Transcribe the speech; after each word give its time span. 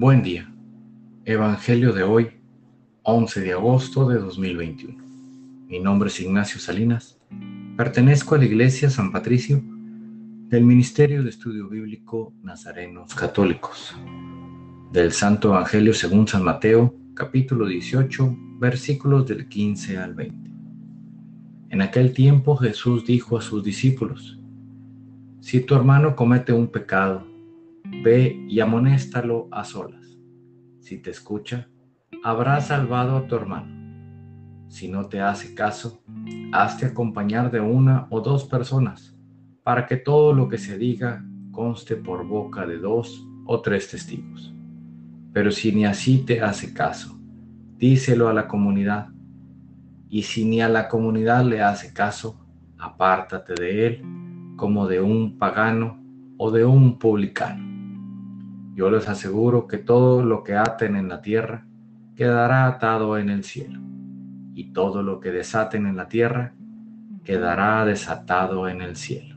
Buen 0.00 0.22
día. 0.22 0.48
Evangelio 1.24 1.92
de 1.92 2.04
hoy, 2.04 2.30
11 3.02 3.40
de 3.40 3.52
agosto 3.52 4.08
de 4.08 4.20
2021. 4.20 4.96
Mi 5.66 5.80
nombre 5.80 6.08
es 6.08 6.20
Ignacio 6.20 6.60
Salinas. 6.60 7.18
Pertenezco 7.76 8.36
a 8.36 8.38
la 8.38 8.44
Iglesia 8.44 8.90
San 8.90 9.10
Patricio 9.10 9.60
del 9.60 10.62
Ministerio 10.62 11.24
de 11.24 11.30
Estudio 11.30 11.68
Bíblico 11.68 12.32
Nazarenos 12.44 13.12
Católicos. 13.12 13.96
Del 14.92 15.10
Santo 15.10 15.48
Evangelio 15.48 15.92
según 15.92 16.28
San 16.28 16.44
Mateo, 16.44 16.94
capítulo 17.14 17.66
18, 17.66 18.36
versículos 18.60 19.26
del 19.26 19.48
15 19.48 19.98
al 19.98 20.14
20. 20.14 20.50
En 21.70 21.82
aquel 21.82 22.12
tiempo 22.12 22.56
Jesús 22.56 23.04
dijo 23.04 23.36
a 23.36 23.42
sus 23.42 23.64
discípulos, 23.64 24.38
Si 25.40 25.58
tu 25.58 25.74
hermano 25.74 26.14
comete 26.14 26.52
un 26.52 26.68
pecado, 26.68 27.26
ve 28.02 28.44
y 28.48 28.60
amonéstalo 28.60 29.48
a 29.50 29.64
solas. 29.64 30.18
Si 30.80 30.98
te 30.98 31.10
escucha, 31.10 31.68
habrás 32.24 32.68
salvado 32.68 33.16
a 33.16 33.26
tu 33.26 33.34
hermano. 33.36 33.78
Si 34.68 34.88
no 34.88 35.06
te 35.06 35.20
hace 35.20 35.54
caso, 35.54 36.02
hazte 36.52 36.86
acompañar 36.86 37.50
de 37.50 37.60
una 37.60 38.06
o 38.10 38.20
dos 38.20 38.44
personas, 38.44 39.16
para 39.62 39.86
que 39.86 39.96
todo 39.96 40.32
lo 40.32 40.48
que 40.48 40.58
se 40.58 40.78
diga 40.78 41.24
conste 41.50 41.96
por 41.96 42.26
boca 42.26 42.66
de 42.66 42.78
dos 42.78 43.26
o 43.46 43.60
tres 43.60 43.90
testigos. 43.90 44.54
Pero 45.32 45.50
si 45.50 45.72
ni 45.72 45.84
así 45.84 46.18
te 46.24 46.40
hace 46.40 46.72
caso, 46.72 47.18
díselo 47.76 48.28
a 48.28 48.34
la 48.34 48.48
comunidad 48.48 49.08
y 50.08 50.22
si 50.22 50.44
ni 50.44 50.60
a 50.60 50.68
la 50.68 50.88
comunidad 50.88 51.44
le 51.44 51.62
hace 51.62 51.92
caso, 51.92 52.40
apártate 52.78 53.54
de 53.54 53.86
él 53.86 54.02
como 54.56 54.86
de 54.86 55.00
un 55.00 55.38
pagano 55.38 56.02
o 56.38 56.50
de 56.50 56.64
un 56.64 56.98
publicano. 56.98 57.67
Yo 58.78 58.92
les 58.92 59.08
aseguro 59.08 59.66
que 59.66 59.78
todo 59.78 60.22
lo 60.22 60.44
que 60.44 60.54
aten 60.54 60.94
en 60.94 61.08
la 61.08 61.20
tierra 61.20 61.66
quedará 62.14 62.68
atado 62.68 63.18
en 63.18 63.28
el 63.28 63.42
cielo, 63.42 63.80
y 64.54 64.72
todo 64.72 65.02
lo 65.02 65.18
que 65.18 65.32
desaten 65.32 65.84
en 65.84 65.96
la 65.96 66.06
tierra 66.06 66.54
quedará 67.24 67.84
desatado 67.84 68.68
en 68.68 68.80
el 68.80 68.94
cielo. 68.94 69.34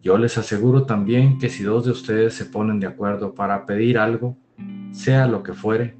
Yo 0.00 0.18
les 0.18 0.38
aseguro 0.38 0.84
también 0.84 1.40
que 1.40 1.48
si 1.48 1.64
dos 1.64 1.84
de 1.84 1.90
ustedes 1.90 2.34
se 2.34 2.44
ponen 2.44 2.78
de 2.78 2.86
acuerdo 2.86 3.34
para 3.34 3.66
pedir 3.66 3.98
algo, 3.98 4.36
sea 4.92 5.26
lo 5.26 5.42
que 5.42 5.52
fuere, 5.52 5.96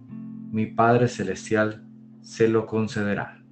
mi 0.53 0.67
Padre 0.67 1.09
Celestial 1.09 1.83
se 2.21 2.47
lo 2.47 2.67
concederá 2.67 3.43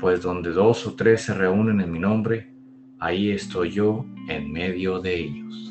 pues 0.00 0.22
donde 0.22 0.50
dos 0.50 0.86
o 0.86 0.94
tres 0.94 1.20
se 1.20 1.34
reúnen 1.34 1.80
en 1.80 1.92
mi 1.92 1.98
nombre, 1.98 2.50
ahí 2.98 3.30
estoy 3.30 3.70
yo 3.70 4.06
en 4.28 4.50
medio 4.50 4.98
de 4.98 5.14
ellos. 5.14 5.69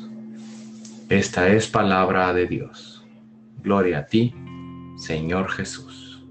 Esta 1.10 1.48
es 1.48 1.66
palabra 1.66 2.32
de 2.32 2.46
Dios. 2.46 3.04
Gloria 3.64 3.98
a 3.98 4.06
ti, 4.06 4.32
Señor 4.96 5.50
Jesús. 5.50 6.24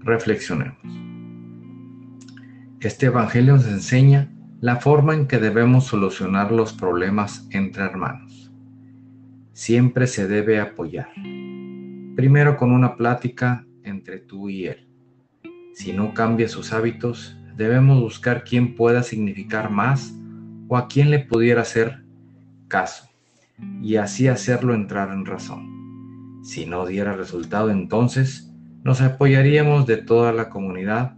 Reflexionemos. 0.00 0.76
Este 2.80 3.06
Evangelio 3.06 3.54
nos 3.54 3.66
enseña 3.68 4.28
la 4.60 4.80
forma 4.80 5.14
en 5.14 5.28
que 5.28 5.38
debemos 5.38 5.86
solucionar 5.86 6.50
los 6.50 6.72
problemas 6.72 7.46
entre 7.52 7.84
hermanos. 7.84 8.52
Siempre 9.52 10.08
se 10.08 10.26
debe 10.26 10.58
apoyar. 10.58 11.12
Primero 12.16 12.56
con 12.56 12.72
una 12.72 12.96
plática 12.96 13.64
entre 13.84 14.18
tú 14.18 14.48
y 14.48 14.66
él 14.66 14.88
si 15.74 15.92
no 15.92 16.12
cambia 16.12 16.48
sus 16.48 16.72
hábitos, 16.72 17.38
debemos 17.56 18.00
buscar 18.00 18.42
quién 18.42 18.74
pueda 18.74 19.04
significar 19.04 19.70
más 19.70 20.12
o 20.66 20.76
a 20.76 20.88
quién 20.88 21.10
le 21.12 21.20
pudiera 21.20 21.62
hacer 21.62 22.04
caso 22.66 23.11
y 23.82 23.96
así 23.96 24.28
hacerlo 24.28 24.74
entrar 24.74 25.10
en 25.10 25.26
razón. 25.26 26.40
Si 26.42 26.66
no 26.66 26.86
diera 26.86 27.14
resultado, 27.14 27.70
entonces 27.70 28.52
nos 28.84 29.00
apoyaríamos 29.00 29.86
de 29.86 29.96
toda 29.96 30.32
la 30.32 30.50
comunidad 30.50 31.16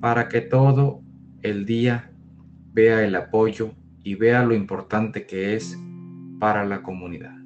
para 0.00 0.28
que 0.28 0.40
todo 0.40 1.02
el 1.42 1.64
día 1.64 2.12
vea 2.72 3.04
el 3.04 3.14
apoyo 3.16 3.72
y 4.02 4.14
vea 4.14 4.44
lo 4.44 4.54
importante 4.54 5.26
que 5.26 5.54
es 5.54 5.78
para 6.38 6.64
la 6.64 6.82
comunidad. 6.82 7.36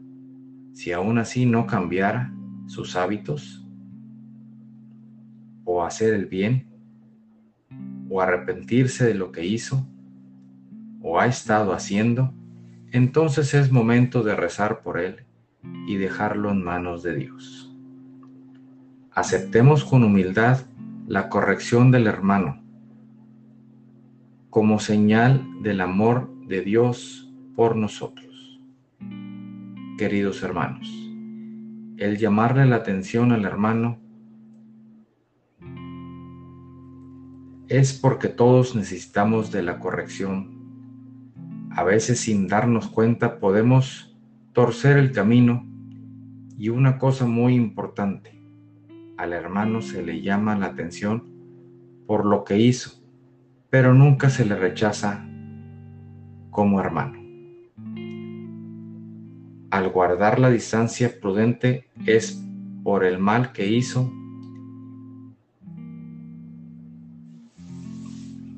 Si 0.73 0.93
aún 0.93 1.19
así 1.19 1.47
no 1.47 1.67
cambiara 1.67 2.33
sus 2.67 2.97
hábitos, 2.97 3.67
o 5.65 5.85
hacer 5.85 6.15
el 6.15 6.27
bien, 6.27 6.67
o 8.09 8.21
arrepentirse 8.21 9.05
de 9.05 9.15
lo 9.15 9.33
que 9.33 9.45
hizo, 9.45 9.87
o 11.01 11.19
ha 11.19 11.27
estado 11.27 11.73
haciendo, 11.73 12.35
entonces 12.93 13.55
es 13.55 13.73
momento 13.73 14.23
de 14.23 14.37
rezar 14.37 14.83
por 14.83 14.99
él 14.99 15.25
y 15.87 15.97
dejarlo 15.97 16.51
en 16.51 16.63
manos 16.63 17.03
de 17.03 17.17
Dios. 17.17 17.75
Aceptemos 19.11 19.85
con 19.85 20.05
humildad 20.05 20.67
la 21.07 21.29
corrección 21.29 21.91
del 21.91 22.07
hermano 22.07 22.63
como 24.53 24.79
señal 24.79 25.47
del 25.63 25.81
amor 25.81 26.31
de 26.47 26.61
Dios 26.61 27.33
por 27.57 27.75
nosotros. 27.75 28.61
Queridos 29.97 30.43
hermanos, 30.43 30.87
el 31.97 32.19
llamarle 32.19 32.67
la 32.67 32.77
atención 32.77 33.33
al 33.33 33.47
hermano 33.47 33.99
es 37.67 37.95
porque 37.95 38.29
todos 38.29 38.77
necesitamos 38.77 39.51
de 39.51 39.63
la 39.63 39.79
corrección. 39.79 40.62
A 41.75 41.85
veces 41.85 42.21
sin 42.21 42.49
darnos 42.49 42.89
cuenta 42.89 43.39
podemos 43.39 44.15
torcer 44.53 44.99
el 44.99 45.11
camino 45.11 45.67
y 46.59 46.69
una 46.69 46.99
cosa 46.99 47.25
muy 47.25 47.55
importante, 47.55 48.39
al 49.17 49.33
hermano 49.33 49.81
se 49.81 50.03
le 50.03 50.21
llama 50.21 50.55
la 50.57 50.67
atención 50.67 51.25
por 52.07 52.27
lo 52.27 52.45
que 52.45 52.59
hizo, 52.59 53.03
pero 53.71 53.95
nunca 53.95 54.29
se 54.29 54.45
le 54.45 54.55
rechaza 54.55 55.27
como 56.51 56.79
hermano. 56.79 57.19
Al 59.71 59.89
guardar 59.89 60.39
la 60.39 60.51
distancia 60.51 61.11
prudente 61.23 61.89
es 62.05 62.47
por 62.83 63.03
el 63.03 63.19
mal 63.19 63.53
que 63.53 63.67
hizo 63.67 64.13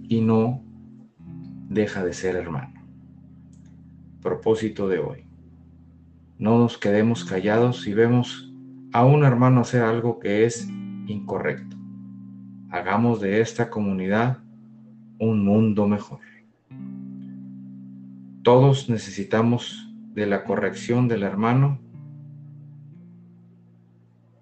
y 0.09 0.21
no 0.21 0.61
deja 1.69 2.05
de 2.05 2.13
ser 2.13 2.35
hermano. 2.35 2.84
Propósito 4.25 4.89
de 4.89 4.99
hoy. 4.99 5.27
No 6.39 6.59
nos 6.59 6.79
quedemos 6.79 7.25
callados 7.25 7.83
si 7.83 7.93
vemos 7.93 8.51
a 8.93 9.05
un 9.05 9.23
hermano 9.23 9.61
hacer 9.61 9.83
algo 9.83 10.19
que 10.19 10.47
es 10.47 10.67
incorrecto. 11.07 11.77
Hagamos 12.71 13.21
de 13.21 13.43
esta 13.43 13.69
comunidad 13.69 14.39
un 15.21 15.45
mundo 15.45 15.87
mejor. 15.87 16.21
Todos 18.43 18.89
necesitamos 18.89 19.95
de 20.15 20.27
la 20.27 20.45
corrección 20.45 21.07
del 21.07 21.23
hermano 21.23 21.79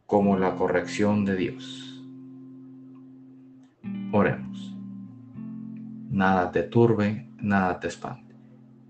como 0.06 0.38
la 0.38 0.54
corrección 0.54 1.24
de 1.24 1.36
Dios. 1.36 2.02
Oremos 4.12 4.52
nada 6.12 6.52
te 6.52 6.62
turbe, 6.62 7.26
nada 7.38 7.80
te 7.80 7.88
espante. 7.88 8.31